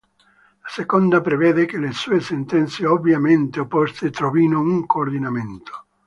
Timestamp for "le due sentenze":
1.77-2.87